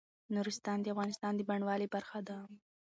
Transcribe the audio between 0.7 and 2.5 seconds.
د افغانستان د بڼوالۍ برخه ده.